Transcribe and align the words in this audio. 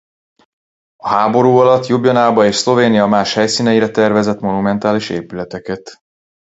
A 1.03 1.07
háború 1.07 1.57
alatt 1.57 1.85
Ljubljanába 1.85 2.45
és 2.45 2.55
Szlovénia 2.55 3.05
más 3.07 3.33
helyszíneire 3.33 3.89
tervezett 3.89 4.39
monumentális 4.39 5.09
épületeket. 5.09 5.95